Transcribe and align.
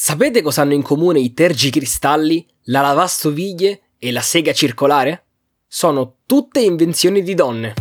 Sapete 0.00 0.42
cosa 0.42 0.62
hanno 0.62 0.74
in 0.74 0.82
comune 0.82 1.18
i 1.18 1.34
tergicristalli, 1.34 2.46
la 2.66 2.82
lavastoviglie 2.82 3.80
e 3.98 4.12
la 4.12 4.20
sega 4.20 4.52
circolare? 4.52 5.24
Sono 5.66 6.18
tutte 6.24 6.60
invenzioni 6.60 7.20
di 7.20 7.34
donne. 7.34 7.74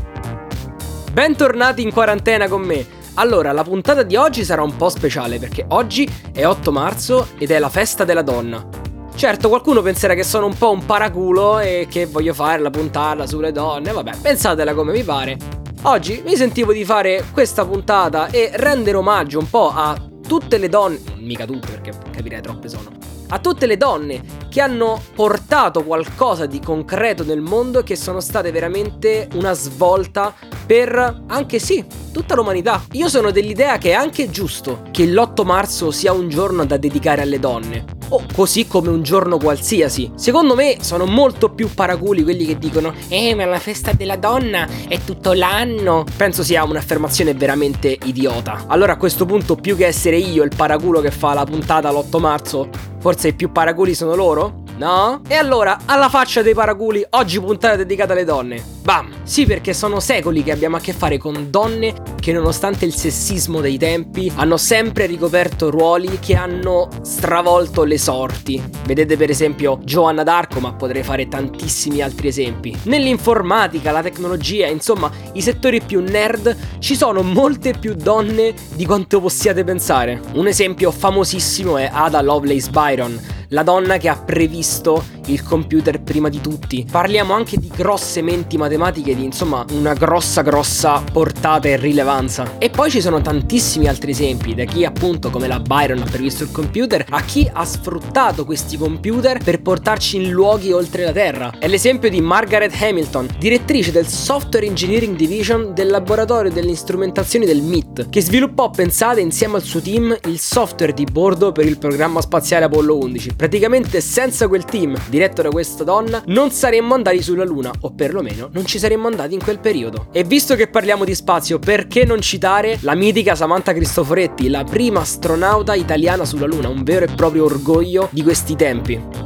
Bentornati 1.11 1.83
in 1.83 1.93
quarantena 1.93 2.47
con 2.47 2.63
me. 2.63 2.83
Allora, 3.13 3.51
la 3.51 3.63
puntata 3.63 4.01
di 4.01 4.15
oggi 4.15 4.43
sarà 4.43 4.63
un 4.63 4.75
po' 4.75 4.89
speciale 4.89 5.37
perché 5.37 5.63
oggi 5.69 6.09
è 6.33 6.43
8 6.43 6.71
marzo 6.71 7.27
ed 7.37 7.51
è 7.51 7.59
la 7.59 7.69
festa 7.69 8.03
della 8.03 8.23
donna. 8.23 8.67
Certo, 9.13 9.47
qualcuno 9.47 9.83
penserà 9.83 10.15
che 10.15 10.23
sono 10.23 10.47
un 10.47 10.57
po' 10.57 10.71
un 10.71 10.87
paraculo 10.87 11.59
e 11.59 11.85
che 11.87 12.07
voglio 12.07 12.33
fare 12.33 12.59
la 12.59 12.71
puntata 12.71 13.27
sulle 13.27 13.51
donne, 13.51 13.91
vabbè, 13.91 14.21
pensatela 14.23 14.73
come 14.73 14.91
vi 14.91 15.03
pare. 15.03 15.37
Oggi 15.83 16.23
mi 16.25 16.35
sentivo 16.35 16.73
di 16.73 16.83
fare 16.83 17.25
questa 17.31 17.63
puntata 17.63 18.31
e 18.31 18.49
rendere 18.55 18.97
omaggio 18.97 19.37
un 19.37 19.47
po' 19.51 19.71
a 19.71 19.95
tutte 20.27 20.57
le 20.57 20.67
donne, 20.67 20.99
mica 21.27 21.45
tutte 21.45 21.69
perché 21.69 21.91
capirei 22.11 22.41
troppe 22.41 22.69
sono, 22.69 22.96
a 23.29 23.39
tutte 23.39 23.65
le 23.65 23.77
donne 23.77 24.21
che 24.49 24.61
hanno 24.61 25.01
portato 25.13 25.83
qualcosa 25.83 26.45
di 26.45 26.59
concreto 26.59 27.23
nel 27.23 27.41
mondo 27.41 27.79
e 27.79 27.83
che 27.83 27.95
sono 27.95 28.19
state 28.19 28.51
veramente 28.51 29.27
una 29.35 29.53
svolta 29.53 30.33
per 30.65 31.23
anche 31.27 31.59
sì, 31.59 31.85
tutta 32.11 32.35
l'umanità. 32.35 32.83
Io 32.93 33.07
sono 33.09 33.31
dell'idea 33.31 33.77
che 33.77 33.91
è 33.91 33.93
anche 33.93 34.29
giusto 34.29 34.83
che 34.91 35.05
l'8 35.05 35.45
marzo 35.45 35.91
sia 35.91 36.13
un 36.13 36.29
giorno 36.29 36.65
da 36.65 36.77
dedicare 36.77 37.21
alle 37.21 37.39
donne 37.39 37.95
o 38.09 38.23
così 38.33 38.67
come 38.67 38.89
un 38.89 39.03
giorno 39.03 39.37
qualsiasi. 39.37 40.11
Secondo 40.15 40.55
me 40.55 40.77
sono 40.81 41.05
molto 41.05 41.49
più 41.49 41.73
paraculi 41.73 42.23
quelli 42.23 42.45
che 42.45 42.57
dicono 42.57 42.93
Eh 43.09 43.35
ma 43.35 43.45
la 43.45 43.59
festa 43.59 43.91
della 43.93 44.15
donna 44.15 44.67
è 44.87 44.99
tutto 45.03 45.33
l'anno. 45.33 46.05
Penso 46.15 46.43
sia 46.43 46.63
un'affermazione 46.63 47.33
veramente 47.33 47.97
idiota. 48.03 48.65
Allora 48.67 48.93
a 48.93 48.97
questo 48.97 49.25
punto 49.25 49.55
più 49.55 49.75
che 49.75 49.85
essere 49.87 50.17
io 50.17 50.43
il 50.43 50.51
paraculo 50.55 51.01
che 51.01 51.11
fa 51.11 51.33
la 51.33 51.45
puntata 51.45 51.91
l'8 51.91 52.19
marzo, 52.19 52.69
forse 53.07 53.29
i 53.29 53.33
più 53.33 53.53
paraculi 53.53 53.95
sono 53.95 54.15
loro? 54.15 54.66
No? 54.77 55.21
E 55.27 55.33
allora, 55.33 55.79
alla 55.85 56.07
faccia 56.07 56.43
dei 56.43 56.53
paraculi, 56.53 57.03
oggi 57.11 57.39
puntata 57.39 57.75
dedicata 57.75 58.13
alle 58.13 58.23
donne. 58.23 58.63
Bam! 58.83 59.09
Sì, 59.23 59.45
perché 59.45 59.73
sono 59.73 59.99
secoli 59.99 60.43
che 60.43 60.51
abbiamo 60.51 60.77
a 60.77 60.79
che 60.79 60.93
fare 60.93 61.17
con 61.17 61.47
donne 61.49 61.93
che 62.21 62.31
nonostante 62.31 62.85
il 62.85 62.93
sessismo 62.93 63.59
dei 63.59 63.77
tempi 63.77 64.31
hanno 64.35 64.55
sempre 64.55 65.07
ricoperto 65.07 65.69
ruoli 65.69 66.19
che 66.19 66.35
hanno 66.35 66.87
stravolto 67.01 67.83
le 67.83 67.97
sorti. 67.97 68.63
Vedete 68.85 69.17
per 69.17 69.29
esempio 69.29 69.79
Giovanna 69.83 70.23
d'Arco, 70.23 70.59
ma 70.59 70.73
potrei 70.73 71.03
fare 71.03 71.27
tantissimi 71.27 72.01
altri 72.01 72.27
esempi. 72.27 72.77
Nell'informatica, 72.83 73.91
la 73.91 74.03
tecnologia, 74.03 74.67
insomma, 74.67 75.11
i 75.33 75.41
settori 75.41 75.81
più 75.81 76.01
nerd, 76.01 76.55
ci 76.79 76.95
sono 76.95 77.23
molte 77.23 77.73
più 77.73 77.93
donne 77.95 78.53
di 78.75 78.85
quanto 78.85 79.19
possiate 79.19 79.63
pensare. 79.63 80.21
Un 80.33 80.47
esempio 80.47 80.91
famosissimo 80.91 81.77
è 81.77 81.89
Ada 81.91 82.21
Lovelace 82.21 82.69
Byron 82.69 83.35
la 83.49 83.63
donna 83.63 83.97
che 83.97 84.09
ha 84.09 84.17
previsto 84.17 85.03
il 85.27 85.43
computer 85.43 86.01
prima 86.01 86.29
di 86.29 86.41
tutti. 86.41 86.85
Parliamo 86.89 87.33
anche 87.33 87.57
di 87.57 87.71
grosse 87.73 88.21
menti 88.21 88.57
matematiche 88.57 89.15
di 89.15 89.23
insomma 89.23 89.65
una 89.71 89.93
grossa 89.93 90.41
grossa 90.41 91.01
portata 91.01 91.67
e 91.67 91.77
rilevanza. 91.77 92.57
E 92.57 92.69
poi 92.69 92.89
ci 92.89 93.01
sono 93.01 93.21
tantissimi 93.21 93.87
altri 93.87 94.11
esempi, 94.11 94.55
da 94.55 94.65
chi 94.65 94.85
appunto 94.85 95.29
come 95.29 95.47
la 95.47 95.59
Byron 95.59 96.01
ha 96.01 96.05
previsto 96.05 96.43
il 96.43 96.51
computer, 96.51 97.05
a 97.09 97.21
chi 97.21 97.49
ha 97.51 97.65
sfruttato 97.65 98.45
questi 98.45 98.77
computer 98.77 99.43
per 99.43 99.61
portarci 99.61 100.17
in 100.17 100.29
luoghi 100.29 100.71
oltre 100.71 101.03
la 101.03 101.11
Terra. 101.11 101.53
È 101.59 101.67
l'esempio 101.67 102.09
di 102.09 102.21
Margaret 102.21 102.73
Hamilton, 102.79 103.27
direttrice 103.37 103.91
del 103.91 104.07
Software 104.07 104.65
Engineering 104.65 105.15
Division 105.15 105.73
del 105.73 105.87
laboratorio 105.87 106.51
delle 106.51 106.71
istrumentazioni 106.71 107.45
del 107.45 107.61
MIT, 107.61 108.09
che 108.09 108.21
sviluppò, 108.21 108.69
pensate, 108.69 109.21
insieme 109.21 109.55
al 109.55 109.63
suo 109.63 109.81
team 109.81 110.17
il 110.25 110.39
software 110.39 110.93
di 110.93 111.05
bordo 111.05 111.51
per 111.51 111.65
il 111.65 111.77
programma 111.77 112.21
spaziale 112.21 112.65
Apollo 112.65 112.97
11. 112.97 113.35
Praticamente 113.35 114.01
senza 114.01 114.47
quel 114.47 114.65
team, 114.65 114.97
diretto 115.17 115.41
da 115.41 115.49
questa 115.49 115.83
donna, 115.83 116.21
non 116.27 116.51
saremmo 116.51 116.93
andati 116.93 117.23
sulla 117.23 117.43
Luna, 117.43 117.71
o 117.81 117.91
perlomeno 117.93 118.49
non 118.51 118.65
ci 118.65 118.77
saremmo 118.77 119.07
andati 119.07 119.33
in 119.33 119.41
quel 119.41 119.59
periodo. 119.59 120.07
E 120.11 120.23
visto 120.23 120.55
che 120.55 120.67
parliamo 120.67 121.03
di 121.03 121.15
spazio, 121.15 121.57
perché 121.57 122.05
non 122.05 122.21
citare 122.21 122.77
la 122.81 122.93
mitica 122.93 123.33
Samantha 123.33 123.73
Cristoforetti, 123.73 124.47
la 124.47 124.63
prima 124.63 124.99
astronauta 124.99 125.73
italiana 125.73 126.23
sulla 126.23 126.45
Luna, 126.45 126.69
un 126.69 126.83
vero 126.83 127.05
e 127.05 127.15
proprio 127.15 127.45
orgoglio 127.45 128.09
di 128.11 128.21
questi 128.21 128.55
tempi. 128.55 129.25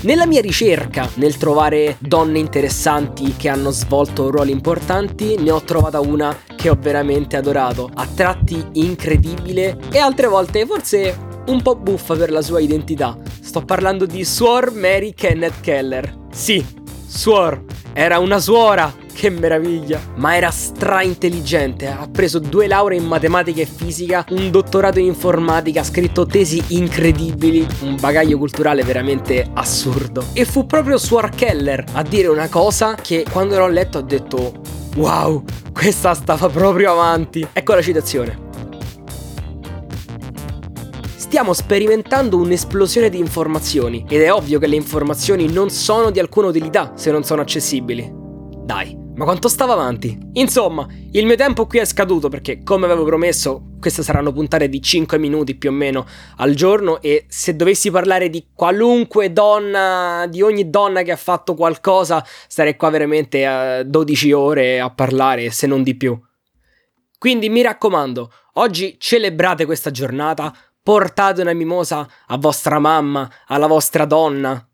Nella 0.00 0.26
mia 0.26 0.40
ricerca 0.40 1.08
nel 1.14 1.36
trovare 1.36 1.96
donne 1.98 2.38
interessanti 2.38 3.34
che 3.36 3.48
hanno 3.48 3.70
svolto 3.70 4.30
ruoli 4.30 4.52
importanti, 4.52 5.36
ne 5.38 5.50
ho 5.50 5.60
trovata 5.62 5.98
una 6.00 6.36
che 6.56 6.68
ho 6.68 6.78
veramente 6.80 7.36
adorato, 7.36 7.90
a 7.92 8.06
tratti 8.06 8.64
incredibile 8.74 9.76
e 9.90 9.98
altre 9.98 10.28
volte 10.28 10.66
forse 10.66 11.27
un 11.48 11.62
po' 11.62 11.76
buffa 11.76 12.14
per 12.14 12.30
la 12.30 12.42
sua 12.42 12.60
identità. 12.60 13.16
Sto 13.40 13.62
parlando 13.62 14.06
di 14.06 14.24
Suor 14.24 14.72
Mary 14.72 15.12
Kenneth 15.14 15.60
Keller. 15.60 16.16
Sì, 16.30 16.64
Suor, 17.06 17.64
era 17.92 18.18
una 18.18 18.38
suora, 18.38 18.94
che 19.12 19.30
meraviglia! 19.30 20.00
Ma 20.16 20.36
era 20.36 20.50
stra 20.50 21.02
intelligente, 21.02 21.88
ha 21.88 22.08
preso 22.10 22.38
due 22.38 22.66
lauree 22.66 22.98
in 22.98 23.06
matematica 23.06 23.60
e 23.60 23.66
fisica, 23.66 24.24
un 24.28 24.50
dottorato 24.50 24.98
in 24.98 25.06
informatica, 25.06 25.80
ha 25.80 25.84
scritto 25.84 26.26
tesi 26.26 26.62
incredibili, 26.68 27.66
un 27.80 27.96
bagaglio 27.98 28.38
culturale 28.38 28.84
veramente 28.84 29.50
assurdo. 29.54 30.26
E 30.34 30.44
fu 30.44 30.66
proprio 30.66 30.98
Suor 30.98 31.30
Keller 31.30 31.84
a 31.92 32.02
dire 32.02 32.28
una 32.28 32.48
cosa 32.48 32.94
che 32.94 33.24
quando 33.30 33.58
l'ho 33.58 33.68
letto 33.68 33.98
ho 33.98 34.02
detto 34.02 34.52
Wow, 34.96 35.44
questa 35.72 36.14
stava 36.14 36.48
proprio 36.48 36.92
avanti. 36.92 37.46
Ecco 37.52 37.74
la 37.74 37.82
citazione. 37.82 38.47
Stiamo 41.28 41.52
sperimentando 41.52 42.38
un'esplosione 42.38 43.10
di 43.10 43.18
informazioni 43.18 44.02
ed 44.08 44.22
è 44.22 44.32
ovvio 44.32 44.58
che 44.58 44.66
le 44.66 44.76
informazioni 44.76 45.52
non 45.52 45.68
sono 45.68 46.10
di 46.10 46.18
alcuna 46.18 46.46
utilità 46.46 46.92
se 46.96 47.10
non 47.10 47.22
sono 47.22 47.42
accessibili. 47.42 48.10
Dai, 48.64 48.96
ma 49.14 49.24
quanto 49.24 49.48
stava 49.48 49.74
avanti? 49.74 50.18
Insomma, 50.32 50.86
il 51.12 51.26
mio 51.26 51.36
tempo 51.36 51.66
qui 51.66 51.80
è 51.80 51.84
scaduto 51.84 52.30
perché, 52.30 52.62
come 52.62 52.86
avevo 52.86 53.04
promesso, 53.04 53.74
queste 53.78 54.02
saranno 54.02 54.32
puntate 54.32 54.70
di 54.70 54.80
5 54.80 55.18
minuti 55.18 55.54
più 55.54 55.68
o 55.68 55.72
meno 55.74 56.06
al 56.38 56.54
giorno 56.54 56.98
e 57.02 57.26
se 57.28 57.54
dovessi 57.54 57.90
parlare 57.90 58.30
di 58.30 58.46
qualunque 58.54 59.30
donna, 59.30 60.24
di 60.30 60.40
ogni 60.40 60.70
donna 60.70 61.02
che 61.02 61.12
ha 61.12 61.16
fatto 61.16 61.52
qualcosa, 61.54 62.24
starei 62.48 62.74
qua 62.74 62.88
veramente 62.88 63.44
a 63.44 63.82
12 63.82 64.32
ore 64.32 64.80
a 64.80 64.88
parlare, 64.88 65.50
se 65.50 65.66
non 65.66 65.82
di 65.82 65.94
più. 65.94 66.18
Quindi 67.18 67.48
mi 67.48 67.62
raccomando, 67.62 68.32
oggi 68.54 68.94
celebrate 68.96 69.66
questa 69.66 69.90
giornata, 69.90 70.54
portate 70.88 71.42
una 71.42 71.52
mimosa 71.52 72.08
a 72.28 72.38
vostra 72.38 72.78
mamma, 72.78 73.30
alla 73.48 73.66
vostra 73.66 74.06
donna. 74.06 74.66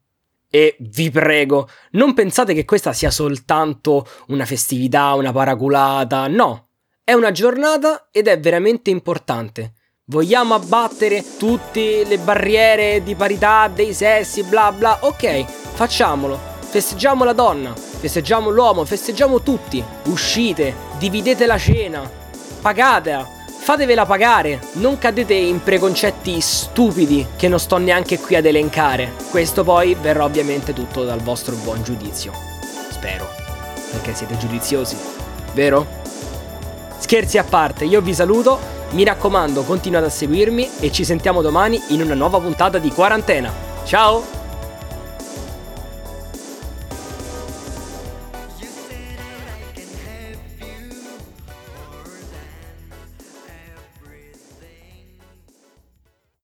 E 0.48 0.76
vi 0.78 1.10
prego, 1.10 1.68
non 1.90 2.14
pensate 2.14 2.54
che 2.54 2.64
questa 2.64 2.92
sia 2.92 3.10
soltanto 3.10 4.06
una 4.28 4.44
festività, 4.44 5.14
una 5.14 5.32
paraculata, 5.32 6.28
no. 6.28 6.68
È 7.02 7.14
una 7.14 7.32
giornata 7.32 8.06
ed 8.12 8.28
è 8.28 8.38
veramente 8.38 8.90
importante. 8.90 9.72
Vogliamo 10.04 10.54
abbattere 10.54 11.24
tutte 11.36 12.04
le 12.04 12.18
barriere 12.18 13.02
di 13.02 13.16
parità 13.16 13.66
dei 13.66 13.92
sessi, 13.92 14.44
bla 14.44 14.70
bla. 14.70 14.98
Ok, 15.00 15.42
facciamolo. 15.42 16.38
Festeggiamo 16.60 17.24
la 17.24 17.32
donna, 17.32 17.74
festeggiamo 17.74 18.50
l'uomo, 18.50 18.84
festeggiamo 18.84 19.42
tutti. 19.42 19.82
Uscite, 20.04 20.76
dividete 20.96 21.44
la 21.44 21.58
cena, 21.58 22.08
pagatela 22.60 23.42
fatevela 23.64 24.04
pagare, 24.04 24.60
non 24.72 24.98
cadete 24.98 25.32
in 25.32 25.62
preconcetti 25.62 26.38
stupidi 26.42 27.28
che 27.34 27.48
non 27.48 27.58
sto 27.58 27.78
neanche 27.78 28.18
qui 28.18 28.36
ad 28.36 28.44
elencare. 28.44 29.14
Questo 29.30 29.64
poi 29.64 29.96
verrà 29.98 30.24
ovviamente 30.24 30.74
tutto 30.74 31.02
dal 31.02 31.20
vostro 31.20 31.54
buon 31.56 31.82
giudizio. 31.82 32.30
Spero, 32.90 33.26
perché 33.90 34.12
siete 34.12 34.36
giudiziosi, 34.36 34.98
vero? 35.54 35.86
Scherzi 36.98 37.38
a 37.38 37.44
parte, 37.44 37.86
io 37.86 38.02
vi 38.02 38.12
saluto, 38.12 38.58
mi 38.90 39.02
raccomando 39.02 39.62
continuate 39.62 40.06
a 40.06 40.10
seguirmi 40.10 40.68
e 40.80 40.92
ci 40.92 41.02
sentiamo 41.02 41.40
domani 41.40 41.80
in 41.88 42.02
una 42.02 42.14
nuova 42.14 42.40
puntata 42.40 42.76
di 42.76 42.90
quarantena. 42.90 43.50
Ciao! 43.84 44.33